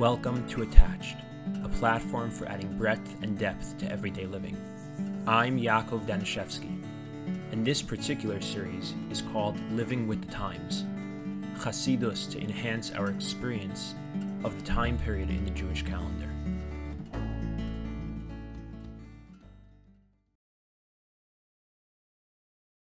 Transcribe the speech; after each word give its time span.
Welcome 0.00 0.48
to 0.48 0.62
Attached, 0.62 1.18
a 1.62 1.68
platform 1.68 2.30
for 2.30 2.46
adding 2.46 2.74
breadth 2.78 3.22
and 3.22 3.38
depth 3.38 3.76
to 3.80 3.92
everyday 3.92 4.24
living. 4.24 4.56
I'm 5.26 5.58
Yakov 5.58 6.06
Danishefsky, 6.06 6.82
and 7.52 7.66
this 7.66 7.82
particular 7.82 8.40
series 8.40 8.94
is 9.10 9.20
called 9.20 9.60
Living 9.72 10.08
with 10.08 10.24
the 10.24 10.32
Times, 10.32 10.86
Chasidus 11.58 12.30
to 12.30 12.40
enhance 12.40 12.92
our 12.92 13.10
experience 13.10 13.94
of 14.42 14.56
the 14.56 14.64
time 14.64 14.96
period 14.96 15.28
in 15.28 15.44
the 15.44 15.50
Jewish 15.50 15.82
calendar. 15.82 16.30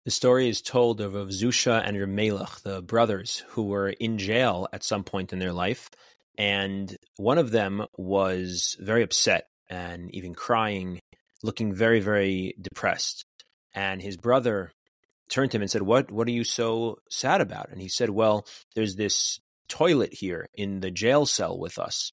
The 0.07 0.11
story 0.11 0.49
is 0.49 0.63
told 0.63 1.03
of 1.03 1.13
Zusha 1.13 1.87
and 1.87 2.01
Reb 2.01 2.09
Melech, 2.09 2.61
the 2.63 2.81
brothers 2.81 3.45
who 3.49 3.65
were 3.65 3.91
in 3.91 4.17
jail 4.17 4.67
at 4.73 4.83
some 4.83 5.05
point 5.05 5.35
in 5.35 5.39
their 5.39 5.53
life 5.53 5.91
and 6.39 6.95
one 7.17 7.39
of 7.39 7.51
them 7.51 7.85
was 7.97 8.77
very 8.81 9.03
upset 9.03 9.49
and 9.69 10.15
even 10.15 10.35
crying, 10.35 11.01
looking 11.43 11.73
very, 11.73 12.01
very 12.01 12.55
depressed. 12.61 13.25
And 13.75 14.03
his 14.03 14.17
brother 14.17 14.73
turned 15.31 15.51
to 15.53 15.57
him 15.57 15.63
and 15.63 15.71
said, 15.71 15.83
"What? 15.83 16.11
What 16.11 16.29
are 16.29 16.33
you 16.33 16.45
so 16.45 16.99
sad 17.11 17.41
about?" 17.41 17.71
And 17.71 17.81
he 17.81 17.89
said, 17.89 18.11
"Well, 18.11 18.47
there's 18.75 18.97
this 18.97 19.39
toilet 19.69 20.13
here 20.13 20.47
in 20.55 20.81
the 20.81 20.91
jail 20.91 21.27
cell 21.27 21.59
with 21.59 21.79
us." 21.79 22.13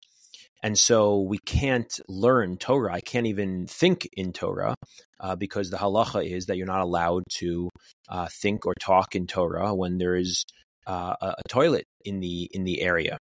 And 0.62 0.78
so 0.78 1.22
we 1.22 1.38
can't 1.38 1.92
learn 2.10 2.58
Torah. 2.58 2.94
I 2.94 3.02
can't 3.02 3.28
even 3.28 3.68
think 3.68 4.10
in 4.14 4.34
Torah 4.34 4.76
uh, 5.20 5.36
because 5.36 5.70
the 5.70 5.78
halacha 5.78 6.30
is 6.30 6.48
that 6.48 6.58
you're 6.58 6.68
not 6.68 6.82
allowed 6.82 7.24
to 7.38 7.70
uh, 8.10 8.28
think 8.30 8.66
or 8.66 8.74
talk 8.80 9.16
in 9.16 9.26
Torah 9.26 9.74
when 9.74 9.98
there 9.98 10.16
is 10.16 10.44
uh, 10.86 11.16
a, 11.22 11.28
a 11.28 11.44
toilet 11.48 11.86
in 12.04 12.20
the 12.20 12.50
in 12.54 12.64
the 12.66 12.82
area 12.82 13.18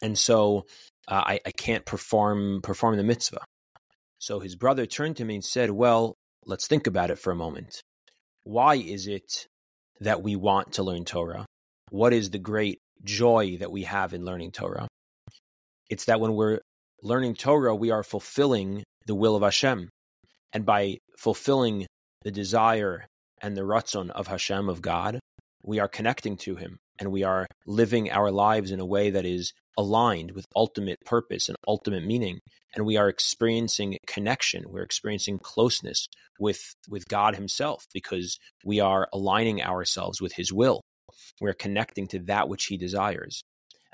and 0.00 0.18
so 0.18 0.66
uh, 1.08 1.22
I, 1.26 1.40
I 1.46 1.50
can't 1.50 1.84
perform 1.84 2.60
perform 2.62 2.96
the 2.96 3.02
mitzvah. 3.02 3.44
So 4.18 4.40
his 4.40 4.54
brother 4.54 4.86
turned 4.86 5.16
to 5.16 5.24
me 5.24 5.36
and 5.36 5.44
said, 5.44 5.70
"Well, 5.70 6.14
let's 6.46 6.66
think 6.66 6.86
about 6.86 7.10
it 7.10 7.18
for 7.18 7.30
a 7.30 7.36
moment. 7.36 7.80
Why 8.44 8.76
is 8.76 9.06
it 9.06 9.46
that 10.00 10.22
we 10.22 10.36
want 10.36 10.72
to 10.72 10.82
learn 10.82 11.04
Torah? 11.04 11.46
What 11.90 12.12
is 12.12 12.30
the 12.30 12.38
great 12.38 12.78
joy 13.04 13.58
that 13.58 13.70
we 13.70 13.82
have 13.82 14.14
in 14.14 14.24
learning 14.24 14.52
Torah? 14.52 14.88
It's 15.88 16.06
that 16.06 16.20
when 16.20 16.34
we're 16.34 16.60
learning 17.02 17.34
Torah, 17.34 17.74
we 17.74 17.90
are 17.90 18.02
fulfilling 18.02 18.82
the 19.06 19.14
will 19.14 19.36
of 19.36 19.42
Hashem, 19.42 19.88
and 20.52 20.64
by 20.64 20.98
fulfilling 21.18 21.86
the 22.22 22.30
desire 22.30 23.06
and 23.40 23.56
the 23.56 23.62
ratzon 23.62 24.10
of 24.10 24.28
Hashem 24.28 24.68
of 24.68 24.80
God, 24.80 25.18
we 25.62 25.80
are 25.80 25.88
connecting 25.88 26.36
to 26.38 26.56
Him 26.56 26.78
and 26.98 27.10
we 27.10 27.22
are 27.22 27.46
living 27.66 28.10
our 28.10 28.30
lives 28.30 28.70
in 28.70 28.80
a 28.80 28.86
way 28.86 29.10
that 29.10 29.24
is 29.24 29.52
aligned 29.78 30.32
with 30.32 30.44
ultimate 30.54 30.98
purpose 31.06 31.48
and 31.48 31.56
ultimate 31.66 32.04
meaning 32.04 32.38
and 32.74 32.84
we 32.84 32.96
are 32.96 33.08
experiencing 33.08 33.96
connection 34.06 34.64
we're 34.68 34.82
experiencing 34.82 35.38
closeness 35.38 36.06
with 36.38 36.74
with 36.88 37.08
god 37.08 37.36
himself 37.36 37.84
because 37.94 38.38
we 38.64 38.80
are 38.80 39.08
aligning 39.12 39.62
ourselves 39.62 40.20
with 40.20 40.34
his 40.34 40.52
will. 40.52 40.82
We're 41.40 41.54
connecting 41.54 42.08
to 42.08 42.18
that 42.20 42.48
which 42.48 42.66
he 42.66 42.76
desires. 42.76 43.42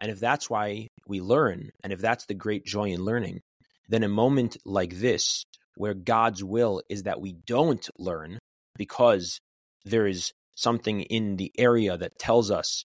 And 0.00 0.10
if 0.10 0.20
that's 0.20 0.48
why 0.48 0.88
we 1.06 1.20
learn 1.20 1.70
and 1.82 1.92
if 1.92 2.00
that's 2.00 2.26
the 2.26 2.34
great 2.34 2.64
joy 2.64 2.90
in 2.90 3.04
learning 3.04 3.40
then 3.88 4.02
a 4.02 4.08
moment 4.08 4.56
like 4.64 5.00
this 5.00 5.44
where 5.76 5.94
god's 5.94 6.44
will 6.44 6.82
is 6.88 7.04
that 7.04 7.20
we 7.20 7.32
don't 7.46 7.88
learn 7.98 8.38
because 8.76 9.40
there 9.84 10.06
is 10.06 10.32
something 10.58 11.02
in 11.02 11.36
the 11.36 11.52
area 11.56 11.96
that 11.96 12.18
tells 12.18 12.50
us 12.50 12.84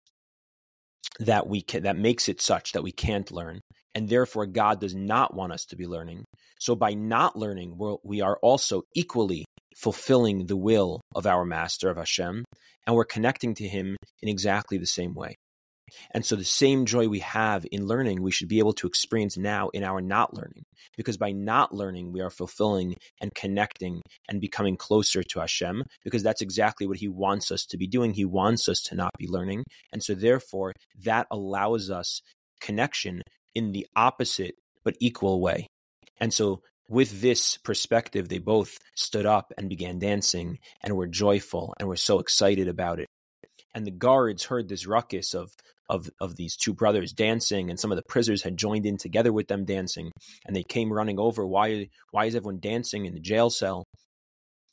that 1.19 1.47
we 1.47 1.61
can, 1.61 1.83
that 1.83 1.97
makes 1.97 2.29
it 2.29 2.39
such 2.39 2.71
that 2.71 2.83
we 2.83 2.91
can't 2.91 3.31
learn 3.31 3.59
and 3.95 4.09
therefore 4.09 4.45
god 4.45 4.79
does 4.79 4.95
not 4.95 5.33
want 5.35 5.51
us 5.51 5.65
to 5.65 5.75
be 5.75 5.85
learning. 5.85 6.23
So 6.59 6.75
by 6.75 6.93
not 6.93 7.35
learning 7.35 7.77
we're, 7.77 7.95
we 8.03 8.21
are 8.21 8.37
also 8.41 8.83
equally 8.95 9.45
fulfilling 9.75 10.45
the 10.45 10.55
will 10.55 11.01
of 11.15 11.25
our 11.25 11.45
master 11.45 11.89
of 11.89 11.97
hashem 11.97 12.45
and 12.85 12.95
we're 12.95 13.05
connecting 13.05 13.55
to 13.55 13.67
him 13.67 13.97
in 14.21 14.29
exactly 14.29 14.77
the 14.77 14.85
same 14.85 15.15
way 15.15 15.35
and 16.11 16.25
so 16.25 16.35
the 16.35 16.43
same 16.43 16.85
joy 16.85 17.07
we 17.07 17.19
have 17.19 17.65
in 17.71 17.87
learning, 17.87 18.21
we 18.21 18.31
should 18.31 18.47
be 18.47 18.59
able 18.59 18.73
to 18.73 18.87
experience 18.87 19.37
now 19.37 19.69
in 19.69 19.83
our 19.83 20.01
not 20.01 20.33
learning. 20.33 20.63
Because 20.97 21.17
by 21.17 21.31
not 21.31 21.73
learning, 21.73 22.11
we 22.11 22.21
are 22.21 22.29
fulfilling 22.29 22.95
and 23.21 23.33
connecting 23.33 24.01
and 24.29 24.41
becoming 24.41 24.77
closer 24.77 25.23
to 25.23 25.39
Hashem, 25.39 25.83
because 26.03 26.23
that's 26.23 26.41
exactly 26.41 26.87
what 26.87 26.97
He 26.97 27.07
wants 27.07 27.51
us 27.51 27.65
to 27.67 27.77
be 27.77 27.87
doing. 27.87 28.13
He 28.13 28.25
wants 28.25 28.67
us 28.67 28.81
to 28.83 28.95
not 28.95 29.11
be 29.17 29.27
learning. 29.27 29.63
And 29.91 30.03
so 30.03 30.13
therefore, 30.13 30.73
that 31.03 31.27
allows 31.31 31.89
us 31.89 32.21
connection 32.59 33.21
in 33.55 33.71
the 33.71 33.87
opposite 33.95 34.55
but 34.83 34.95
equal 34.99 35.41
way. 35.41 35.67
And 36.19 36.33
so 36.33 36.61
with 36.89 37.21
this 37.21 37.57
perspective, 37.57 38.29
they 38.29 38.39
both 38.39 38.77
stood 38.95 39.25
up 39.25 39.51
and 39.57 39.69
began 39.69 39.99
dancing 39.99 40.59
and 40.83 40.95
were 40.95 41.07
joyful 41.07 41.73
and 41.79 41.87
were 41.87 41.95
so 41.95 42.19
excited 42.19 42.67
about 42.67 42.99
it 42.99 43.07
and 43.73 43.85
the 43.85 43.91
guards 43.91 44.45
heard 44.45 44.67
this 44.67 44.87
ruckus 44.87 45.33
of 45.33 45.51
of 45.89 46.09
of 46.19 46.35
these 46.35 46.55
two 46.55 46.73
brothers 46.73 47.11
dancing 47.11 47.69
and 47.69 47.79
some 47.79 47.91
of 47.91 47.97
the 47.97 48.03
prisoners 48.03 48.41
had 48.41 48.57
joined 48.57 48.85
in 48.85 48.97
together 48.97 49.33
with 49.33 49.47
them 49.47 49.65
dancing 49.65 50.11
and 50.45 50.55
they 50.55 50.63
came 50.63 50.91
running 50.91 51.19
over 51.19 51.45
why 51.45 51.89
why 52.11 52.25
is 52.25 52.35
everyone 52.35 52.59
dancing 52.59 53.05
in 53.05 53.13
the 53.13 53.19
jail 53.19 53.49
cell 53.49 53.85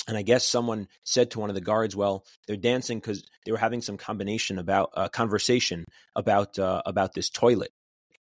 and 0.08 0.16
I 0.16 0.22
guess 0.22 0.46
someone 0.46 0.88
said 1.04 1.30
to 1.30 1.40
one 1.40 1.50
of 1.50 1.54
the 1.54 1.60
guards, 1.60 1.94
"Well, 1.94 2.24
they're 2.46 2.56
dancing 2.56 2.98
because 2.98 3.22
they 3.44 3.52
were 3.52 3.58
having 3.58 3.82
some 3.82 3.96
combination 3.96 4.58
about 4.58 4.90
a 4.94 5.00
uh, 5.00 5.08
conversation 5.08 5.84
about 6.16 6.58
uh, 6.58 6.82
about 6.84 7.12
this 7.14 7.30
toilet." 7.30 7.70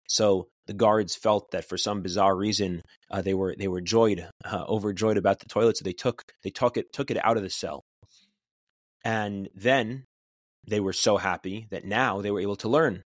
So 0.08 0.48
the 0.66 0.74
guards 0.74 1.16
felt 1.16 1.52
that 1.52 1.66
for 1.66 1.78
some 1.78 2.02
bizarre 2.02 2.36
reason 2.36 2.82
uh, 3.10 3.22
they 3.22 3.32
were 3.32 3.54
they 3.58 3.68
were 3.68 3.80
joyed, 3.80 4.28
uh, 4.44 4.64
overjoyed 4.68 5.16
about 5.16 5.38
the 5.38 5.46
toilet, 5.46 5.78
so 5.78 5.84
they 5.84 5.92
took 5.92 6.24
they 6.42 6.50
took 6.50 6.76
it 6.76 6.92
took 6.92 7.10
it 7.10 7.24
out 7.24 7.36
of 7.36 7.42
the 7.42 7.50
cell. 7.50 7.84
And 9.04 9.48
then 9.54 10.04
they 10.68 10.80
were 10.80 10.92
so 10.92 11.16
happy 11.16 11.66
that 11.70 11.84
now 11.84 12.20
they 12.20 12.30
were 12.30 12.40
able 12.40 12.56
to 12.56 12.68
learn. 12.68 13.02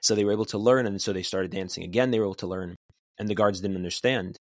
So 0.00 0.14
they 0.14 0.24
were 0.24 0.32
able 0.32 0.44
to 0.46 0.58
learn, 0.58 0.86
and 0.86 1.00
so 1.02 1.12
they 1.12 1.22
started 1.22 1.50
dancing 1.50 1.84
again. 1.84 2.10
They 2.10 2.18
were 2.18 2.26
able 2.26 2.34
to 2.36 2.46
learn, 2.46 2.76
and 3.18 3.28
the 3.28 3.34
guards 3.34 3.60
didn't 3.60 3.76
understand. 3.76 4.36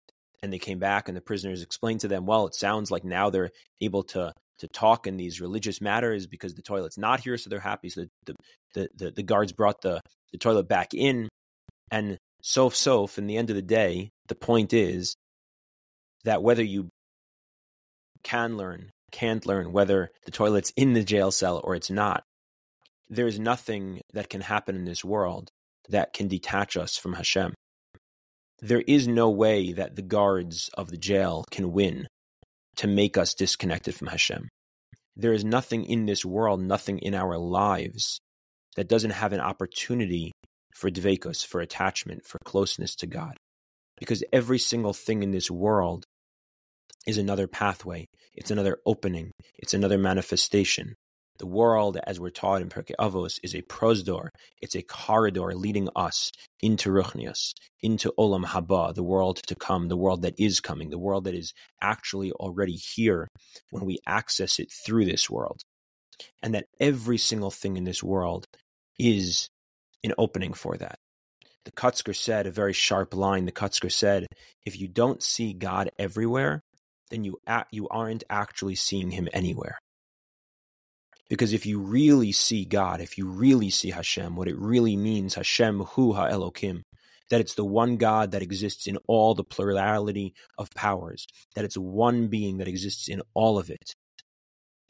And 0.42 0.52
they 0.52 0.58
came 0.58 0.78
back, 0.78 1.08
and 1.08 1.16
the 1.16 1.20
prisoners 1.20 1.62
explained 1.62 2.00
to 2.00 2.08
them, 2.08 2.26
"Well, 2.26 2.46
it 2.46 2.54
sounds 2.54 2.90
like 2.90 3.04
now 3.04 3.30
they're 3.30 3.50
able 3.80 4.02
to 4.04 4.32
to 4.58 4.68
talk 4.68 5.06
in 5.06 5.16
these 5.16 5.40
religious 5.40 5.80
matters 5.80 6.26
because 6.26 6.54
the 6.54 6.62
toilet's 6.62 6.98
not 6.98 7.20
here, 7.20 7.36
so 7.36 7.50
they're 7.50 7.60
happy." 7.60 7.90
So 7.90 8.06
the 8.24 8.34
the 8.74 8.88
the, 8.96 9.10
the 9.10 9.22
guards 9.22 9.52
brought 9.52 9.82
the 9.82 10.00
the 10.32 10.38
toilet 10.38 10.68
back 10.68 10.94
in, 10.94 11.28
and 11.90 12.18
sof 12.42 12.74
sof. 12.74 13.18
In 13.18 13.26
the 13.26 13.36
end 13.36 13.50
of 13.50 13.56
the 13.56 13.62
day, 13.62 14.10
the 14.28 14.34
point 14.34 14.72
is 14.72 15.14
that 16.24 16.42
whether 16.42 16.62
you 16.62 16.88
can 18.22 18.56
learn, 18.56 18.90
can't 19.10 19.44
learn, 19.46 19.72
whether 19.72 20.10
the 20.24 20.30
toilet's 20.30 20.72
in 20.76 20.94
the 20.94 21.04
jail 21.04 21.30
cell 21.30 21.60
or 21.62 21.74
it's 21.74 21.90
not, 21.90 22.24
there 23.12 23.26
is 23.26 23.38
nothing 23.38 24.00
that 24.14 24.30
can 24.30 24.40
happen 24.40 24.74
in 24.74 24.86
this 24.86 25.04
world 25.04 25.50
that 25.90 26.14
can 26.14 26.28
detach 26.28 26.78
us 26.78 26.96
from 26.96 27.12
Hashem. 27.12 27.52
There 28.60 28.80
is 28.86 29.06
no 29.06 29.28
way 29.28 29.72
that 29.72 29.96
the 29.96 30.02
guards 30.02 30.70
of 30.78 30.88
the 30.88 30.96
jail 30.96 31.44
can 31.50 31.72
win 31.72 32.06
to 32.76 32.86
make 32.86 33.18
us 33.18 33.34
disconnected 33.34 33.94
from 33.94 34.06
Hashem. 34.06 34.48
There 35.14 35.34
is 35.34 35.44
nothing 35.44 35.84
in 35.84 36.06
this 36.06 36.24
world, 36.24 36.62
nothing 36.62 37.00
in 37.00 37.14
our 37.14 37.36
lives 37.36 38.18
that 38.76 38.88
doesn't 38.88 39.10
have 39.10 39.34
an 39.34 39.40
opportunity 39.40 40.32
for 40.74 40.90
dvekos, 40.90 41.44
for 41.44 41.60
attachment, 41.60 42.24
for 42.24 42.38
closeness 42.46 42.96
to 42.96 43.06
God. 43.06 43.36
Because 43.98 44.24
every 44.32 44.58
single 44.58 44.94
thing 44.94 45.22
in 45.22 45.32
this 45.32 45.50
world 45.50 46.06
is 47.06 47.18
another 47.18 47.46
pathway, 47.46 48.06
it's 48.34 48.50
another 48.50 48.78
opening, 48.86 49.32
it's 49.58 49.74
another 49.74 49.98
manifestation, 49.98 50.94
the 51.38 51.46
world, 51.46 51.98
as 52.06 52.20
we're 52.20 52.30
taught 52.30 52.62
in 52.62 52.68
Pirkei 52.68 52.94
Avos, 52.98 53.40
is 53.42 53.54
a 53.54 53.62
prosdor. 53.62 54.28
It's 54.60 54.74
a 54.74 54.82
corridor 54.82 55.54
leading 55.54 55.88
us 55.96 56.30
into 56.60 56.90
Ruchnius, 56.90 57.52
into 57.82 58.12
Olam 58.18 58.44
Haba, 58.44 58.94
the 58.94 59.02
world 59.02 59.40
to 59.46 59.54
come, 59.54 59.88
the 59.88 59.96
world 59.96 60.22
that 60.22 60.38
is 60.38 60.60
coming, 60.60 60.90
the 60.90 60.98
world 60.98 61.24
that 61.24 61.34
is 61.34 61.52
actually 61.80 62.32
already 62.32 62.74
here 62.76 63.28
when 63.70 63.84
we 63.84 63.98
access 64.06 64.58
it 64.58 64.70
through 64.70 65.06
this 65.06 65.28
world. 65.28 65.60
And 66.42 66.54
that 66.54 66.66
every 66.78 67.18
single 67.18 67.50
thing 67.50 67.76
in 67.76 67.84
this 67.84 68.02
world 68.02 68.46
is 68.98 69.48
an 70.04 70.12
opening 70.18 70.52
for 70.52 70.76
that. 70.76 70.98
The 71.64 71.72
Kotzker 71.72 72.14
said 72.14 72.46
a 72.46 72.50
very 72.50 72.72
sharp 72.72 73.14
line. 73.14 73.46
The 73.46 73.52
Kotzker 73.52 73.90
said, 73.90 74.26
if 74.66 74.78
you 74.78 74.88
don't 74.88 75.22
see 75.22 75.52
God 75.52 75.90
everywhere, 75.98 76.60
then 77.10 77.24
you, 77.24 77.40
you 77.70 77.88
aren't 77.88 78.24
actually 78.28 78.74
seeing 78.74 79.10
him 79.10 79.28
anywhere. 79.32 79.78
Because 81.32 81.54
if 81.54 81.64
you 81.64 81.78
really 81.78 82.30
see 82.30 82.66
God, 82.66 83.00
if 83.00 83.16
you 83.16 83.26
really 83.26 83.70
see 83.70 83.88
Hashem, 83.88 84.36
what 84.36 84.48
it 84.48 84.58
really 84.58 84.98
means, 84.98 85.34
Hashem 85.34 85.80
Hu 85.80 86.12
Ha 86.12 86.28
HaElokim, 86.28 86.82
that 87.30 87.40
it's 87.40 87.54
the 87.54 87.64
one 87.64 87.96
God 87.96 88.32
that 88.32 88.42
exists 88.42 88.86
in 88.86 88.98
all 89.06 89.34
the 89.34 89.42
plurality 89.42 90.34
of 90.58 90.68
powers, 90.74 91.26
that 91.54 91.64
it's 91.64 91.78
one 91.78 92.28
being 92.28 92.58
that 92.58 92.68
exists 92.68 93.08
in 93.08 93.22
all 93.32 93.58
of 93.58 93.70
it, 93.70 93.94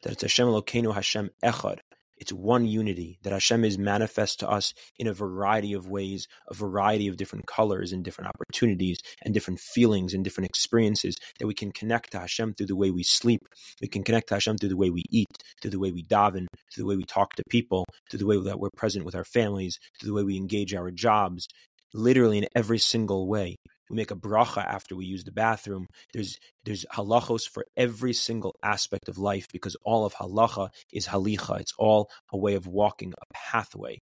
that 0.01 0.11
it's 0.11 0.21
Hashem 0.21 0.49
Elokeinu 0.49 0.93
Hashem 0.93 1.29
Echad, 1.41 1.79
It's 2.17 2.31
one 2.31 2.65
unity 2.65 3.17
that 3.23 3.33
Hashem 3.33 3.65
is 3.65 3.77
manifest 3.77 4.39
to 4.39 4.49
us 4.49 4.73
in 4.97 5.07
a 5.07 5.13
variety 5.13 5.73
of 5.73 5.89
ways, 5.89 6.27
a 6.49 6.53
variety 6.53 7.07
of 7.07 7.17
different 7.17 7.47
colors 7.47 7.91
and 7.91 8.03
different 8.03 8.29
opportunities 8.29 8.99
and 9.23 9.33
different 9.33 9.59
feelings 9.59 10.13
and 10.13 10.23
different 10.23 10.49
experiences 10.49 11.17
that 11.39 11.47
we 11.47 11.53
can 11.53 11.71
connect 11.71 12.11
to 12.11 12.19
Hashem 12.19 12.53
through 12.53 12.67
the 12.67 12.75
way 12.75 12.91
we 12.91 13.03
sleep. 13.03 13.41
We 13.81 13.87
can 13.87 14.03
connect 14.03 14.29
to 14.29 14.35
Hashem 14.35 14.57
through 14.57 14.69
the 14.69 14.77
way 14.77 14.89
we 14.89 15.03
eat, 15.09 15.27
through 15.61 15.71
the 15.71 15.79
way 15.79 15.91
we 15.91 16.03
daven, 16.03 16.45
through 16.73 16.83
the 16.83 16.87
way 16.87 16.95
we 16.95 17.03
talk 17.03 17.33
to 17.35 17.43
people, 17.49 17.85
through 18.09 18.19
the 18.19 18.27
way 18.27 18.39
that 18.39 18.59
we're 18.59 18.69
present 18.77 19.05
with 19.05 19.15
our 19.15 19.25
families, 19.25 19.79
through 19.99 20.07
the 20.07 20.13
way 20.13 20.23
we 20.23 20.37
engage 20.37 20.73
our 20.73 20.91
jobs, 20.91 21.47
literally 21.93 22.37
in 22.39 22.47
every 22.55 22.79
single 22.79 23.27
way. 23.27 23.55
We 23.89 23.95
make 23.95 24.11
a 24.11 24.15
bracha 24.15 24.63
after 24.65 24.95
we 24.95 25.05
use 25.05 25.23
the 25.23 25.31
bathroom. 25.31 25.87
There's 26.13 26.37
there's 26.63 26.85
halachos 26.93 27.47
for 27.47 27.65
every 27.75 28.13
single 28.13 28.55
aspect 28.63 29.09
of 29.09 29.17
life 29.17 29.47
because 29.51 29.75
all 29.83 30.05
of 30.05 30.13
halacha 30.15 30.69
is 30.91 31.07
halicha. 31.07 31.59
It's 31.59 31.73
all 31.77 32.09
a 32.31 32.37
way 32.37 32.55
of 32.55 32.67
walking 32.67 33.13
a 33.13 33.25
pathway. 33.33 33.99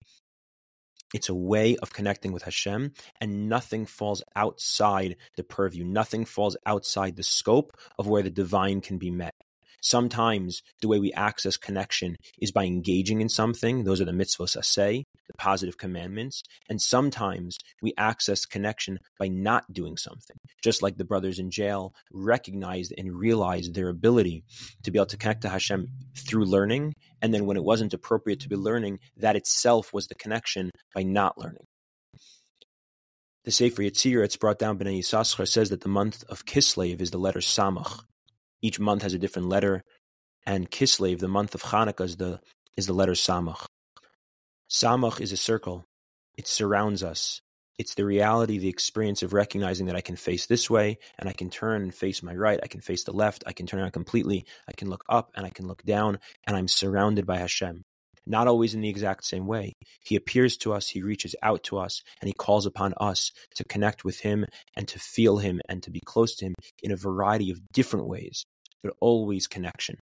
It's 1.14 1.30
a 1.30 1.36
way 1.36 1.78
of 1.78 1.94
connecting 1.94 2.34
with 2.34 2.44
Hashem, 2.44 2.92
and 3.22 3.48
nothing 3.48 3.86
falls 3.86 4.22
outside 4.36 5.16
the 5.38 5.44
purview. 5.44 5.86
Nothing 5.86 6.26
falls 6.26 6.58
outside 6.66 7.16
the 7.16 7.24
scope 7.24 7.72
of 7.98 8.08
where 8.08 8.24
the 8.24 8.30
divine 8.30 8.82
can 8.82 8.98
be 8.98 9.10
met. 9.10 9.34
Sometimes 9.82 10.62
the 10.82 10.88
way 10.88 11.00
we 11.00 11.14
access 11.14 11.58
connection 11.58 12.16
is 12.42 12.52
by 12.52 12.66
engaging 12.66 13.22
in 13.22 13.30
something. 13.30 13.84
Those 13.84 14.02
are 14.02 14.06
the 14.06 14.12
mitzvos 14.12 14.58
aseh, 14.58 15.04
the 15.28 15.34
positive 15.38 15.78
commandments. 15.78 16.44
And 16.70 16.82
sometimes 16.82 17.58
we 17.82 17.94
access 17.98 18.46
connection 18.46 19.00
by 19.20 19.28
not 19.28 19.72
doing 19.72 19.98
something. 19.98 20.38
Just 20.64 20.82
like 20.82 20.98
the 20.98 21.06
brothers 21.06 21.40
in 21.40 21.52
jail 21.52 21.94
recognized 22.12 22.94
and 22.98 23.18
realized 23.18 23.74
their 23.74 23.90
ability 23.90 24.44
to 24.84 24.92
be 24.92 25.00
able 25.00 25.06
to 25.08 25.18
connect 25.18 25.42
to 25.42 25.50
Hashem 25.50 25.88
through 26.16 26.46
learning. 26.46 26.94
And 27.22 27.34
then 27.34 27.46
when 27.46 27.58
it 27.58 27.64
wasn't 27.64 27.94
appropriate 27.94 28.42
to 28.42 28.50
be 28.50 28.56
learning, 28.56 29.00
that 29.18 29.36
itself 29.36 29.94
was 29.94 30.08
the 30.08 30.16
connection 30.16 30.72
by 30.94 31.04
not 31.04 31.38
learning. 31.38 31.66
The 33.46 33.52
Sefer 33.52 33.84
Yetzirah, 33.84 34.26
it's 34.26 34.36
brought 34.36 34.60
down, 34.60 34.78
Bnei 34.78 35.00
Yissaschar 35.00 35.48
says 35.48 35.70
that 35.70 35.80
the 35.80 35.88
month 35.88 36.26
of 36.28 36.44
Kislev 36.44 37.00
is 37.00 37.12
the 37.12 37.18
letter 37.18 37.40
Samach. 37.40 38.02
Each 38.62 38.80
month 38.80 39.04
has 39.04 39.14
a 39.14 39.20
different 39.20 39.50
letter, 39.50 39.84
and 40.46 40.70
Kislev, 40.72 41.20
the 41.20 41.28
month 41.28 41.56
of 41.56 41.64
Hanukkah, 41.64 42.06
is 42.06 42.18
the 42.18 42.40
is 42.76 42.88
the 42.88 42.94
letter 42.94 43.14
Samach. 43.14 43.66
Samach 44.70 45.22
is 45.22 45.32
a 45.32 45.38
circle; 45.38 45.86
it 46.38 46.48
surrounds 46.48 47.04
us. 47.04 47.42
It's 47.78 47.94
the 47.94 48.06
reality, 48.06 48.58
the 48.58 48.70
experience 48.70 49.22
of 49.22 49.34
recognizing 49.34 49.86
that 49.86 49.96
I 49.96 50.02
can 50.02 50.16
face 50.16 50.48
this 50.48 50.68
way 50.68 50.98
and 51.20 51.30
I 51.30 51.34
can 51.34 51.52
turn 51.52 51.84
and 51.84 51.94
face 51.94 52.24
my 52.24 52.34
right. 52.34 52.60
I 52.64 52.68
can 52.68 52.82
face 52.82 53.04
the 53.04 53.12
left. 53.14 53.44
I 53.46 53.54
can 53.54 53.68
turn 53.68 53.80
around 53.80 53.92
completely. 53.92 54.46
I 54.68 54.72
can 54.72 54.90
look 54.90 55.04
up 55.08 55.32
and 55.36 55.46
I 55.46 55.52
can 55.52 55.68
look 55.68 55.84
down, 55.84 56.18
and 56.46 56.58
I'm 56.58 56.68
surrounded 56.68 57.28
by 57.28 57.38
Hashem. 57.38 57.84
Not 58.30 58.48
always 58.48 58.74
in 58.74 58.82
the 58.82 58.90
exact 58.90 59.24
same 59.24 59.48
way. 59.48 59.74
He 60.04 60.16
appears 60.16 60.58
to 60.58 60.74
us, 60.74 60.90
he 60.90 61.02
reaches 61.02 61.36
out 61.42 61.64
to 61.64 61.78
us, 61.78 62.02
and 62.20 62.28
he 62.28 62.34
calls 62.34 62.66
upon 62.66 62.94
us 62.98 63.32
to 63.56 63.64
connect 63.64 64.04
with 64.04 64.20
him 64.20 64.46
and 64.76 64.88
to 64.90 65.00
feel 65.00 65.38
him 65.38 65.62
and 65.70 65.82
to 65.84 65.90
be 65.90 66.02
close 66.06 66.36
to 66.36 66.46
him 66.48 66.56
in 66.84 66.92
a 66.92 66.98
variety 66.98 67.50
of 67.50 67.62
different 67.72 68.08
ways, 68.08 68.44
but 68.84 68.94
always 69.00 69.48
connection. 69.48 69.98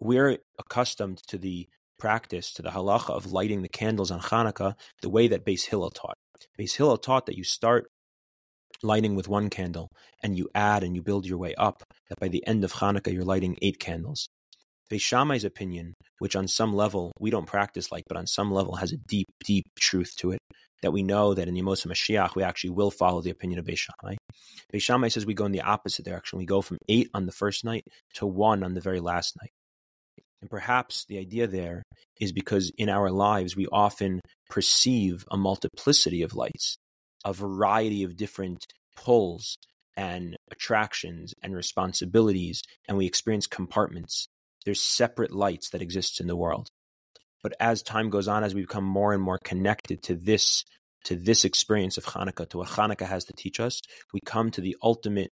We're 0.00 0.38
accustomed 0.58 1.22
to 1.28 1.38
the 1.38 1.66
practice, 1.98 2.52
to 2.54 2.62
the 2.62 2.70
halacha 2.70 3.10
of 3.10 3.32
lighting 3.32 3.62
the 3.62 3.68
candles 3.68 4.10
on 4.10 4.20
Hanukkah 4.20 4.74
the 5.02 5.10
way 5.10 5.28
that 5.28 5.44
Beis 5.44 5.66
Hillel 5.66 5.90
taught. 5.90 6.16
Beis 6.58 6.76
Hillel 6.76 6.98
taught 6.98 7.26
that 7.26 7.36
you 7.36 7.44
start 7.44 7.86
lighting 8.82 9.14
with 9.14 9.28
one 9.28 9.50
candle 9.50 9.88
and 10.22 10.36
you 10.36 10.48
add 10.54 10.82
and 10.82 10.94
you 10.94 11.02
build 11.02 11.26
your 11.26 11.38
way 11.38 11.54
up, 11.54 11.82
that 12.08 12.18
by 12.20 12.28
the 12.28 12.46
end 12.46 12.64
of 12.64 12.72
Hanukkah 12.72 13.12
you're 13.12 13.24
lighting 13.24 13.58
eight 13.62 13.78
candles. 13.78 14.28
Beis 14.90 15.00
Shammai's 15.00 15.44
opinion, 15.44 15.94
which 16.18 16.34
on 16.34 16.48
some 16.48 16.74
level 16.74 17.12
we 17.20 17.30
don't 17.30 17.46
practice 17.46 17.92
like, 17.92 18.04
but 18.08 18.16
on 18.16 18.26
some 18.26 18.52
level 18.52 18.76
has 18.76 18.92
a 18.92 18.96
deep, 18.96 19.28
deep 19.44 19.66
truth 19.78 20.14
to 20.18 20.32
it, 20.32 20.40
that 20.82 20.92
we 20.92 21.02
know 21.02 21.34
that 21.34 21.46
in 21.46 21.54
the 21.54 21.62
Yemos 21.62 21.86
Mashiach 21.86 22.34
we 22.34 22.42
actually 22.42 22.70
will 22.70 22.90
follow 22.90 23.20
the 23.20 23.30
opinion 23.30 23.58
of 23.58 23.66
Beis 23.66 23.78
Shammai. 23.78 24.16
Beis 24.72 24.82
Shammai 24.82 25.08
says 25.08 25.26
we 25.26 25.34
go 25.34 25.44
in 25.44 25.52
the 25.52 25.60
opposite 25.60 26.04
direction. 26.04 26.38
We 26.38 26.46
go 26.46 26.62
from 26.62 26.78
eight 26.88 27.08
on 27.14 27.26
the 27.26 27.32
first 27.32 27.64
night 27.64 27.84
to 28.14 28.26
one 28.26 28.64
on 28.64 28.74
the 28.74 28.80
very 28.80 29.00
last 29.00 29.36
night. 29.40 29.50
And 30.40 30.50
perhaps 30.50 31.04
the 31.04 31.18
idea 31.18 31.46
there 31.46 31.82
is 32.18 32.32
because 32.32 32.72
in 32.78 32.88
our 32.88 33.10
lives 33.10 33.54
we 33.54 33.66
often 33.70 34.20
perceive 34.48 35.24
a 35.30 35.36
multiplicity 35.36 36.22
of 36.22 36.34
lights, 36.34 36.76
a 37.24 37.32
variety 37.32 38.02
of 38.02 38.16
different 38.16 38.64
pulls 38.96 39.56
and 39.96 40.36
attractions 40.50 41.34
and 41.42 41.54
responsibilities, 41.54 42.62
and 42.88 42.96
we 42.96 43.06
experience 43.06 43.46
compartments. 43.46 44.26
There's 44.64 44.80
separate 44.80 45.32
lights 45.32 45.70
that 45.70 45.82
exist 45.82 46.20
in 46.20 46.26
the 46.26 46.36
world. 46.36 46.68
But 47.42 47.54
as 47.58 47.82
time 47.82 48.10
goes 48.10 48.28
on, 48.28 48.44
as 48.44 48.54
we 48.54 48.62
become 48.62 48.84
more 48.84 49.14
and 49.14 49.22
more 49.22 49.38
connected 49.42 50.02
to 50.04 50.14
this, 50.14 50.64
to 51.04 51.16
this 51.16 51.44
experience 51.44 51.96
of 51.96 52.04
Hanukkah, 52.04 52.48
to 52.50 52.58
what 52.58 52.68
Hanukkah 52.68 53.06
has 53.06 53.24
to 53.26 53.32
teach 53.32 53.58
us, 53.60 53.80
we 54.12 54.20
come 54.24 54.50
to 54.50 54.60
the 54.60 54.76
ultimate 54.82 55.30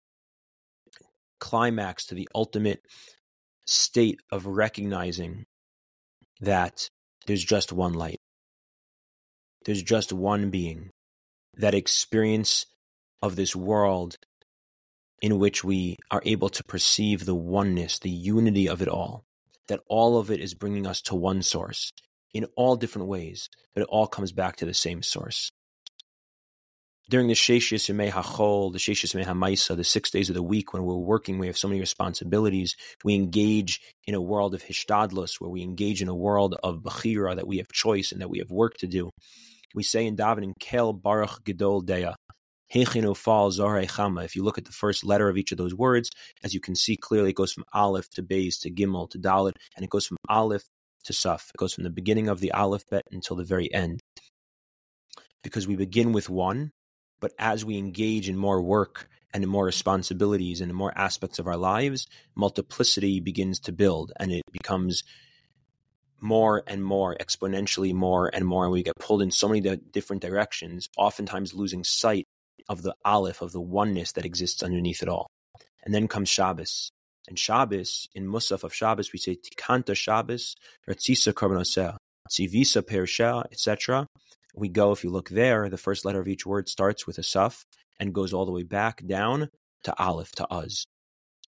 climax, 1.39 2.05
to 2.07 2.15
the 2.15 2.27
ultimate 2.35 2.81
state 3.65 4.19
of 4.31 4.45
recognizing 4.45 5.45
that 6.41 6.89
there's 7.25 7.43
just 7.43 7.71
one 7.71 7.93
light. 7.93 8.19
There's 9.65 9.83
just 9.83 10.11
one 10.11 10.49
being. 10.49 10.89
That 11.55 11.73
experience 11.73 12.65
of 13.21 13.35
this 13.37 13.55
world 13.55 14.17
in 15.23 15.39
which 15.39 15.63
we 15.63 15.95
are 16.11 16.21
able 16.25 16.49
to 16.49 16.63
perceive 16.65 17.25
the 17.25 17.33
oneness, 17.33 17.97
the 17.97 18.09
unity 18.09 18.67
of 18.67 18.81
it 18.81 18.89
all, 18.89 19.23
that 19.69 19.79
all 19.87 20.19
of 20.19 20.29
it 20.29 20.41
is 20.41 20.53
bringing 20.53 20.85
us 20.85 21.01
to 21.01 21.15
one 21.15 21.41
source 21.41 21.93
in 22.33 22.45
all 22.57 22.75
different 22.75 23.07
ways, 23.07 23.47
but 23.73 23.81
it 23.81 23.87
all 23.89 24.05
comes 24.05 24.33
back 24.33 24.57
to 24.57 24.65
the 24.65 24.73
same 24.73 25.01
source. 25.01 25.49
During 27.09 27.27
the 27.27 27.35
Sheshis 27.35 27.89
Yemei 27.89 28.11
HaChol, 28.11 28.73
the 28.73 28.79
Sheshis 28.79 29.15
Yemei 29.15 29.25
HaMaisa, 29.25 29.77
the 29.77 29.85
six 29.85 30.11
days 30.11 30.29
of 30.29 30.35
the 30.35 30.43
week 30.43 30.73
when 30.73 30.83
we're 30.83 30.95
working, 30.95 31.37
we 31.37 31.47
have 31.47 31.57
so 31.57 31.69
many 31.69 31.79
responsibilities. 31.79 32.75
We 33.05 33.15
engage 33.15 33.79
in 34.05 34.15
a 34.15 34.21
world 34.21 34.53
of 34.53 34.63
Hishtadlus, 34.63 35.39
where 35.39 35.49
we 35.49 35.61
engage 35.61 36.01
in 36.01 36.09
a 36.09 36.15
world 36.15 36.55
of 36.63 36.81
Bechira, 36.81 37.37
that 37.37 37.47
we 37.47 37.57
have 37.57 37.71
choice 37.71 38.11
and 38.11 38.19
that 38.19 38.29
we 38.29 38.39
have 38.39 38.51
work 38.51 38.75
to 38.79 38.87
do. 38.87 39.09
We 39.73 39.83
say 39.83 40.05
in 40.05 40.17
davening, 40.17 40.53
Kel 40.59 40.91
Baruch 40.91 41.43
Gedol 41.43 41.83
Deya, 41.83 42.15
if 42.75 44.35
you 44.35 44.43
look 44.43 44.57
at 44.57 44.65
the 44.65 44.71
first 44.71 45.05
letter 45.05 45.29
of 45.29 45.37
each 45.37 45.51
of 45.51 45.57
those 45.57 45.75
words, 45.75 46.09
as 46.43 46.53
you 46.53 46.59
can 46.59 46.75
see 46.75 46.95
clearly, 46.95 47.29
it 47.29 47.35
goes 47.35 47.53
from 47.53 47.65
Aleph 47.73 48.09
to 48.11 48.23
Beis 48.23 48.59
to 48.61 48.71
Gimel 48.71 49.09
to 49.11 49.19
Dalet, 49.19 49.53
and 49.75 49.83
it 49.83 49.89
goes 49.89 50.05
from 50.07 50.17
Aleph 50.27 50.63
to 51.03 51.13
Saf. 51.13 51.49
It 51.49 51.57
goes 51.57 51.73
from 51.73 51.83
the 51.83 51.89
beginning 51.89 52.29
of 52.29 52.39
the 52.39 52.51
Aleph 52.51 52.89
bet 52.89 53.03
until 53.11 53.35
the 53.35 53.43
very 53.43 53.71
end. 53.73 53.99
Because 55.43 55.67
we 55.67 55.75
begin 55.75 56.13
with 56.13 56.29
one, 56.29 56.71
but 57.19 57.33
as 57.37 57.63
we 57.63 57.77
engage 57.77 58.27
in 58.27 58.37
more 58.37 58.61
work 58.61 59.07
and 59.33 59.43
in 59.43 59.49
more 59.49 59.65
responsibilities 59.65 60.61
and 60.61 60.69
in 60.71 60.75
more 60.75 60.97
aspects 60.97 61.39
of 61.39 61.47
our 61.47 61.57
lives, 61.57 62.07
multiplicity 62.35 63.19
begins 63.19 63.59
to 63.59 63.71
build 63.71 64.11
and 64.19 64.31
it 64.31 64.43
becomes 64.51 65.03
more 66.21 66.63
and 66.67 66.83
more, 66.83 67.15
exponentially 67.19 67.93
more 67.93 68.29
and 68.33 68.45
more. 68.45 68.63
And 68.63 68.73
we 68.73 68.83
get 68.83 68.95
pulled 68.97 69.21
in 69.21 69.31
so 69.31 69.49
many 69.49 69.61
different 69.91 70.21
directions, 70.21 70.87
oftentimes 70.97 71.53
losing 71.53 71.83
sight 71.83 72.25
of 72.69 72.81
the 72.81 72.95
aleph, 73.05 73.41
of 73.41 73.51
the 73.51 73.61
oneness 73.61 74.11
that 74.13 74.25
exists 74.25 74.63
underneath 74.63 75.01
it 75.01 75.09
all. 75.09 75.27
And 75.83 75.93
then 75.93 76.07
comes 76.07 76.29
Shabbos. 76.29 76.89
And 77.27 77.39
Shabbos, 77.39 78.07
in 78.13 78.27
Musaf 78.27 78.63
of 78.63 78.73
Shabbos, 78.73 79.13
we 79.13 79.19
say 79.19 79.35
Tikanta 79.35 79.95
Shabbos, 79.95 80.55
Ratzisa 80.89 81.33
Karbonosea, 81.33 81.97
Tzivisa 82.29 82.81
Pershea, 82.81 83.45
etc. 83.51 84.07
We 84.55 84.69
go, 84.69 84.91
if 84.91 85.03
you 85.03 85.09
look 85.09 85.29
there, 85.29 85.69
the 85.69 85.77
first 85.77 86.05
letter 86.05 86.19
of 86.19 86.27
each 86.27 86.45
word 86.45 86.69
starts 86.69 87.07
with 87.07 87.17
a 87.17 87.21
Saf 87.21 87.63
and 87.99 88.13
goes 88.13 88.33
all 88.33 88.45
the 88.45 88.51
way 88.51 88.63
back 88.63 89.05
down 89.05 89.49
to 89.83 89.93
Aleph, 89.97 90.31
to 90.33 90.47
Uz 90.53 90.85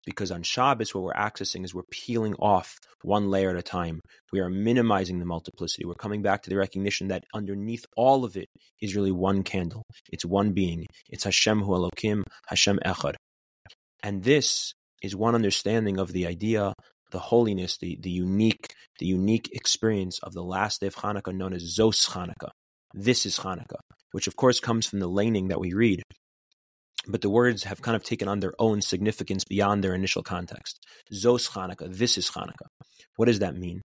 because 0.05 0.31
on 0.31 0.43
Shabbos, 0.43 0.93
what 0.93 1.03
we're 1.03 1.13
accessing 1.13 1.63
is 1.63 1.73
we're 1.73 1.83
peeling 1.89 2.35
off 2.35 2.77
one 3.01 3.29
layer 3.29 3.49
at 3.49 3.55
a 3.55 3.61
time. 3.61 4.01
We 4.31 4.39
are 4.39 4.49
minimizing 4.49 5.19
the 5.19 5.25
multiplicity. 5.25 5.85
We're 5.85 5.95
coming 5.95 6.21
back 6.21 6.43
to 6.43 6.49
the 6.49 6.57
recognition 6.57 7.07
that 7.09 7.25
underneath 7.33 7.85
all 7.97 8.23
of 8.23 8.37
it 8.37 8.47
is 8.81 8.95
really 8.95 9.11
one 9.11 9.43
candle. 9.43 9.83
It's 10.11 10.25
one 10.25 10.53
being. 10.53 10.85
It's 11.09 11.23
Hashem 11.23 11.61
Hu 11.61 11.71
Elokim, 11.71 12.23
Hashem 12.47 12.79
Echad. 12.85 13.15
And 14.03 14.23
this 14.23 14.73
is 15.01 15.15
one 15.15 15.35
understanding 15.35 15.99
of 15.99 16.11
the 16.11 16.27
idea, 16.27 16.73
the 17.11 17.19
holiness, 17.19 17.77
the, 17.77 17.97
the 18.01 18.11
unique, 18.11 18.73
the 18.99 19.07
unique 19.07 19.49
experience 19.53 20.19
of 20.23 20.33
the 20.33 20.43
last 20.43 20.81
day 20.81 20.87
of 20.87 20.95
Hanukkah 20.95 21.35
known 21.35 21.53
as 21.53 21.77
Zos 21.77 22.09
Hanukkah. 22.09 22.51
This 22.93 23.25
is 23.25 23.39
Hanukkah, 23.39 23.81
which 24.11 24.27
of 24.27 24.35
course 24.35 24.59
comes 24.59 24.85
from 24.87 24.99
the 24.99 25.07
leining 25.07 25.49
that 25.49 25.59
we 25.59 25.73
read 25.73 26.01
but 27.07 27.21
the 27.21 27.29
words 27.29 27.63
have 27.63 27.81
kind 27.81 27.95
of 27.95 28.03
taken 28.03 28.27
on 28.27 28.39
their 28.39 28.53
own 28.59 28.81
significance 28.81 29.43
beyond 29.43 29.83
their 29.83 29.93
initial 29.93 30.23
context. 30.23 30.79
Zos 31.13 31.49
Chanukah, 31.49 31.95
this 31.95 32.17
is 32.17 32.29
Chanukah. 32.29 32.67
What 33.15 33.25
does 33.25 33.39
that 33.39 33.55
mean? 33.55 33.81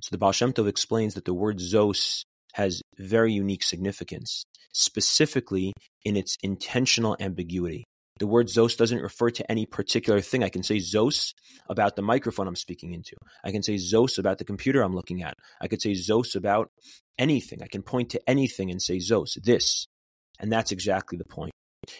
So 0.00 0.08
the 0.10 0.18
Baal 0.18 0.32
Shem 0.32 0.52
Tov 0.52 0.68
explains 0.68 1.14
that 1.14 1.24
the 1.24 1.34
word 1.34 1.58
Zos 1.58 2.22
has 2.54 2.82
very 2.98 3.32
unique 3.32 3.62
significance, 3.62 4.44
specifically 4.72 5.72
in 6.04 6.16
its 6.16 6.36
intentional 6.42 7.16
ambiguity. 7.20 7.84
The 8.18 8.26
word 8.26 8.48
Zos 8.48 8.76
doesn't 8.76 9.00
refer 9.00 9.30
to 9.30 9.50
any 9.50 9.66
particular 9.66 10.20
thing. 10.20 10.44
I 10.44 10.48
can 10.48 10.62
say 10.62 10.76
Zos 10.76 11.32
about 11.68 11.96
the 11.96 12.02
microphone 12.02 12.46
I'm 12.46 12.56
speaking 12.56 12.92
into. 12.92 13.16
I 13.44 13.50
can 13.50 13.62
say 13.62 13.76
Zos 13.76 14.18
about 14.18 14.38
the 14.38 14.44
computer 14.44 14.82
I'm 14.82 14.94
looking 14.94 15.22
at. 15.22 15.34
I 15.60 15.68
could 15.68 15.80
say 15.80 15.92
Zos 15.92 16.36
about 16.36 16.68
anything. 17.18 17.62
I 17.62 17.68
can 17.68 17.82
point 17.82 18.10
to 18.10 18.20
anything 18.28 18.70
and 18.70 18.82
say 18.82 18.98
Zos, 18.98 19.40
this. 19.42 19.86
And 20.38 20.52
that's 20.52 20.72
exactly 20.72 21.16
the 21.16 21.24
point. 21.24 21.52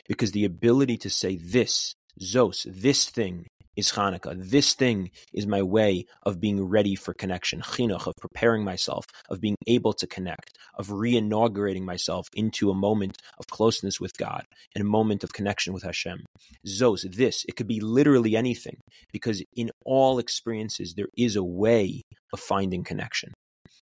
Because 0.08 0.32
the 0.32 0.44
ability 0.44 0.96
to 0.98 1.10
say 1.10 1.36
this, 1.36 1.94
Zos, 2.20 2.66
this 2.68 3.08
thing, 3.08 3.46
is 3.76 3.92
Hanukkah. 3.92 4.34
This 4.36 4.74
thing 4.74 5.10
is 5.32 5.46
my 5.46 5.62
way 5.62 6.04
of 6.24 6.40
being 6.40 6.62
ready 6.62 6.94
for 6.94 7.14
connection, 7.14 7.62
chinuch, 7.62 8.06
of 8.06 8.14
preparing 8.20 8.64
myself, 8.64 9.06
of 9.30 9.40
being 9.40 9.56
able 9.66 9.94
to 9.94 10.06
connect, 10.06 10.58
of 10.74 10.90
re-inaugurating 10.90 11.84
myself 11.84 12.28
into 12.34 12.70
a 12.70 12.74
moment 12.74 13.16
of 13.38 13.46
closeness 13.46 13.98
with 13.98 14.16
God 14.18 14.44
and 14.74 14.82
a 14.82 14.86
moment 14.86 15.24
of 15.24 15.32
connection 15.32 15.72
with 15.72 15.84
Hashem. 15.84 16.24
Zos, 16.66 17.10
this, 17.14 17.44
it 17.48 17.56
could 17.56 17.66
be 17.66 17.80
literally 17.80 18.36
anything, 18.36 18.76
because 19.10 19.42
in 19.56 19.70
all 19.84 20.18
experiences 20.18 20.94
there 20.94 21.08
is 21.16 21.36
a 21.36 21.44
way 21.44 22.02
of 22.32 22.40
finding 22.40 22.84
connection. 22.84 23.32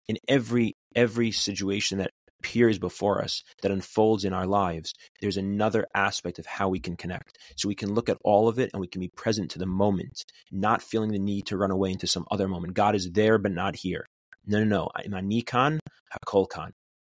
In 0.07 0.17
every 0.27 0.73
every 0.95 1.31
situation 1.31 1.97
that 1.97 2.11
appears 2.43 2.77
before 2.77 3.21
us, 3.21 3.41
that 3.61 3.71
unfolds 3.71 4.25
in 4.25 4.33
our 4.33 4.45
lives, 4.45 4.93
there's 5.21 5.37
another 5.37 5.87
aspect 5.95 6.39
of 6.39 6.45
how 6.45 6.67
we 6.67 6.79
can 6.79 6.97
connect. 6.97 7.37
So 7.55 7.69
we 7.69 7.75
can 7.75 7.93
look 7.93 8.09
at 8.09 8.17
all 8.23 8.49
of 8.49 8.59
it 8.59 8.69
and 8.73 8.81
we 8.81 8.87
can 8.87 8.99
be 8.99 9.07
present 9.07 9.51
to 9.51 9.59
the 9.59 9.65
moment, 9.65 10.23
not 10.51 10.81
feeling 10.81 11.11
the 11.11 11.19
need 11.19 11.45
to 11.47 11.57
run 11.57 11.71
away 11.71 11.91
into 11.91 12.05
some 12.05 12.25
other 12.29 12.49
moment. 12.49 12.73
God 12.73 12.95
is 12.95 13.11
there, 13.11 13.37
but 13.37 13.53
not 13.53 13.77
here. 13.77 14.05
No, 14.45 14.61
no, 14.63 14.65
no. 14.65 14.89
Imanikan 15.07 15.79
hakolkan, 16.13 16.71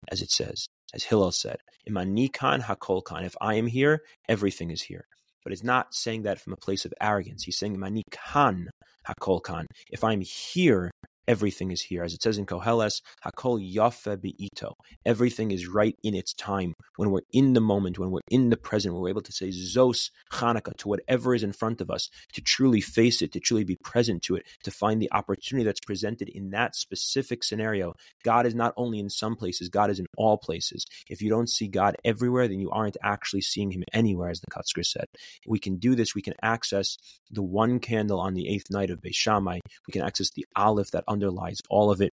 as 0.09 0.21
it 0.21 0.31
says, 0.31 0.67
as 0.93 1.03
Hillel 1.03 1.33
said. 1.33 1.57
Imanikan 1.89 2.61
hakolkan. 2.61 3.25
If 3.25 3.35
I 3.41 3.55
am 3.55 3.67
here, 3.67 3.99
everything 4.29 4.71
is 4.71 4.83
here. 4.83 5.03
But 5.43 5.51
it's 5.51 5.63
not 5.63 5.93
saying 5.93 6.23
that 6.23 6.39
from 6.39 6.53
a 6.53 6.57
place 6.65 6.85
of 6.85 6.93
arrogance. 7.01 7.43
He's 7.43 7.57
saying 7.57 7.75
Imanikan 7.75 8.67
hakolkan. 9.05 9.65
If 9.91 10.05
I'm 10.05 10.21
here, 10.21 10.89
Everything 11.27 11.71
is 11.71 11.81
here. 11.81 12.03
As 12.03 12.13
it 12.13 12.21
says 12.21 12.37
in 12.37 12.45
Koheles, 12.45 13.01
Hakol 13.25 13.59
Yafe 13.59 14.21
Be'ito. 14.21 14.75
Everything 15.05 15.51
is 15.51 15.67
right 15.67 15.95
in 16.01 16.15
its 16.15 16.33
time. 16.33 16.73
When 16.95 17.11
we're 17.11 17.21
in 17.33 17.53
the 17.53 17.61
moment, 17.61 17.99
when 17.99 18.11
we're 18.11 18.21
in 18.29 18.49
the 18.49 18.55
present, 18.55 18.95
we're 18.95 19.09
able 19.09 19.21
to 19.21 19.31
say 19.31 19.49
Zos 19.49 20.09
Chanukah 20.31 20.77
to 20.77 20.87
whatever 20.87 21.35
is 21.35 21.43
in 21.43 21.51
front 21.51 21.81
of 21.81 21.91
us, 21.91 22.09
to 22.33 22.41
truly 22.41 22.79
face 22.79 23.21
it, 23.21 23.33
to 23.33 23.39
truly 23.39 23.65
be 23.65 23.75
present 23.83 24.21
to 24.23 24.35
it, 24.35 24.45
to 24.63 24.71
find 24.71 25.01
the 25.01 25.11
opportunity 25.11 25.65
that's 25.65 25.81
presented 25.81 26.29
in 26.29 26.51
that 26.51 26.75
specific 26.75 27.43
scenario. 27.43 27.93
God 28.23 28.45
is 28.45 28.55
not 28.55 28.73
only 28.77 28.99
in 28.99 29.09
some 29.09 29.35
places, 29.35 29.67
God 29.67 29.89
is 29.89 29.99
in 29.99 30.07
all 30.17 30.37
places. 30.37 30.85
If 31.09 31.21
you 31.21 31.29
don't 31.29 31.49
see 31.49 31.67
God 31.67 31.97
everywhere, 32.05 32.47
then 32.47 32.59
you 32.59 32.71
aren't 32.71 32.97
actually 33.03 33.41
seeing 33.41 33.71
Him 33.71 33.83
anywhere, 33.91 34.29
as 34.29 34.39
the 34.39 34.47
Kotzker 34.47 34.85
said. 34.85 35.05
We 35.45 35.59
can 35.59 35.77
do 35.77 35.93
this. 35.93 36.15
We 36.15 36.21
can 36.21 36.35
access 36.41 36.97
the 37.29 37.43
one 37.43 37.79
candle 37.79 38.19
on 38.19 38.33
the 38.33 38.47
eighth 38.47 38.69
night 38.69 38.89
of 38.89 39.01
Beis 39.01 39.15
Shammai. 39.15 39.59
We 39.87 39.91
can 39.91 40.03
access 40.03 40.31
the 40.31 40.45
Aleph 40.55 40.91
that 40.91 41.03
underlies 41.17 41.57
all 41.69 41.91
of 41.91 42.01
it. 42.01 42.13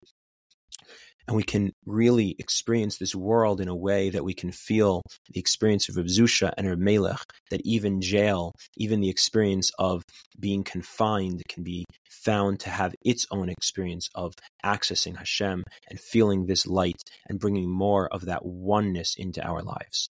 And 1.29 1.37
we 1.37 1.43
can 1.45 1.73
really 1.87 2.35
experience 2.39 2.99
this 2.99 3.15
world 3.15 3.61
in 3.61 3.69
a 3.69 3.77
way 3.77 4.11
that 4.11 4.25
we 4.25 4.35
can 4.35 4.51
feel 4.51 5.03
the 5.31 5.39
experience 5.41 5.89
of 5.89 5.97
Reb 5.97 6.53
and 6.57 6.69
Reb 6.69 6.79
Melech, 6.79 7.21
that 7.51 7.61
even 7.65 8.01
jail, 8.01 8.53
even 8.77 9.01
the 9.01 9.09
experience 9.09 9.71
of 9.79 10.03
being 10.39 10.65
confined 10.65 11.43
can 11.49 11.63
be 11.63 11.85
found 12.11 12.61
to 12.61 12.71
have 12.71 12.95
its 13.05 13.27
own 13.31 13.49
experience 13.49 14.09
of 14.15 14.35
accessing 14.65 15.17
Hashem 15.17 15.63
and 15.89 16.01
feeling 16.01 16.47
this 16.47 16.67
light 16.67 17.03
and 17.29 17.39
bringing 17.39 17.71
more 17.71 18.09
of 18.09 18.27
that 18.27 18.45
oneness 18.45 19.15
into 19.17 19.41
our 19.47 19.63
lives. 19.63 20.09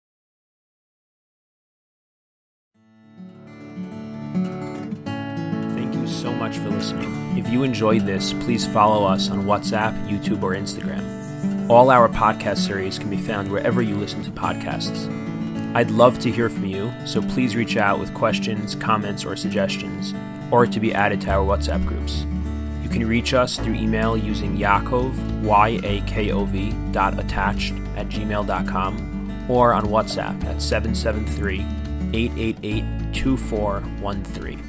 So 6.08 6.32
much 6.32 6.58
for 6.58 6.70
listening. 6.70 7.36
If 7.38 7.48
you 7.48 7.62
enjoyed 7.62 8.06
this, 8.06 8.32
please 8.32 8.66
follow 8.66 9.06
us 9.06 9.30
on 9.30 9.44
WhatsApp, 9.44 10.08
YouTube, 10.08 10.42
or 10.42 10.54
Instagram. 10.54 11.68
All 11.70 11.90
our 11.90 12.08
podcast 12.08 12.58
series 12.58 12.98
can 12.98 13.10
be 13.10 13.16
found 13.16 13.50
wherever 13.50 13.82
you 13.82 13.96
listen 13.96 14.22
to 14.22 14.30
podcasts. 14.30 15.06
I'd 15.74 15.90
love 15.90 16.18
to 16.20 16.30
hear 16.30 16.48
from 16.48 16.64
you, 16.64 16.92
so 17.04 17.20
please 17.20 17.54
reach 17.54 17.76
out 17.76 18.00
with 18.00 18.14
questions, 18.14 18.74
comments, 18.74 19.24
or 19.24 19.36
suggestions, 19.36 20.14
or 20.50 20.66
to 20.66 20.80
be 20.80 20.94
added 20.94 21.20
to 21.22 21.30
our 21.30 21.44
WhatsApp 21.44 21.86
groups. 21.86 22.24
You 22.82 22.88
can 22.88 23.06
reach 23.06 23.34
us 23.34 23.58
through 23.58 23.74
email 23.74 24.16
using 24.16 24.56
Yakov, 24.56 25.44
Y-A-K-O-V, 25.44 26.74
dot 26.90 27.18
attached 27.18 27.74
at 27.96 28.08
gmail.com, 28.08 29.46
or 29.50 29.74
on 29.74 29.84
WhatsApp 29.86 30.42
at 30.44 30.62
773 30.62 31.60
888 32.14 32.84
2413. 33.12 34.67